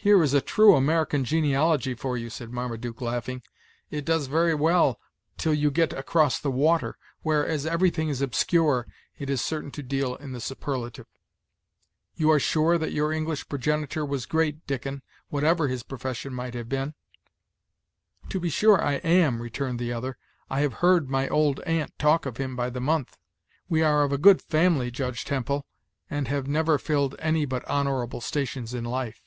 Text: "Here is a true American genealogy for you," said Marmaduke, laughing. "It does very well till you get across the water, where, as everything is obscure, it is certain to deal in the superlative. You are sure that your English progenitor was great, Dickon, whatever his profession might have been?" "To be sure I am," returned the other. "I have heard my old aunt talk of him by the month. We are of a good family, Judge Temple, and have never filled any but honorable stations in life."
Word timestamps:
"Here 0.00 0.22
is 0.22 0.32
a 0.32 0.40
true 0.40 0.76
American 0.76 1.24
genealogy 1.24 1.92
for 1.94 2.16
you," 2.16 2.30
said 2.30 2.52
Marmaduke, 2.52 3.00
laughing. 3.00 3.42
"It 3.90 4.04
does 4.04 4.28
very 4.28 4.54
well 4.54 5.00
till 5.36 5.52
you 5.52 5.72
get 5.72 5.92
across 5.92 6.38
the 6.38 6.52
water, 6.52 6.96
where, 7.22 7.44
as 7.44 7.66
everything 7.66 8.08
is 8.08 8.22
obscure, 8.22 8.86
it 9.18 9.28
is 9.28 9.42
certain 9.42 9.72
to 9.72 9.82
deal 9.82 10.14
in 10.14 10.30
the 10.30 10.40
superlative. 10.40 11.08
You 12.14 12.30
are 12.30 12.38
sure 12.38 12.78
that 12.78 12.92
your 12.92 13.10
English 13.12 13.48
progenitor 13.48 14.06
was 14.06 14.24
great, 14.24 14.68
Dickon, 14.68 15.02
whatever 15.30 15.66
his 15.66 15.82
profession 15.82 16.32
might 16.32 16.54
have 16.54 16.68
been?" 16.68 16.94
"To 18.28 18.38
be 18.38 18.48
sure 18.50 18.80
I 18.80 18.98
am," 18.98 19.42
returned 19.42 19.80
the 19.80 19.92
other. 19.92 20.16
"I 20.48 20.60
have 20.60 20.74
heard 20.74 21.10
my 21.10 21.26
old 21.28 21.58
aunt 21.62 21.98
talk 21.98 22.24
of 22.24 22.36
him 22.36 22.54
by 22.54 22.70
the 22.70 22.80
month. 22.80 23.18
We 23.68 23.82
are 23.82 24.04
of 24.04 24.12
a 24.12 24.16
good 24.16 24.42
family, 24.42 24.92
Judge 24.92 25.24
Temple, 25.24 25.66
and 26.08 26.28
have 26.28 26.46
never 26.46 26.78
filled 26.78 27.16
any 27.18 27.44
but 27.44 27.64
honorable 27.68 28.20
stations 28.20 28.72
in 28.72 28.84
life." 28.84 29.24